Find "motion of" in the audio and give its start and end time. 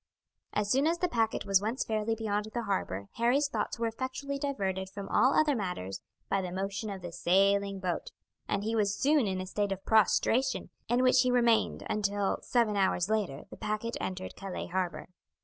6.51-7.03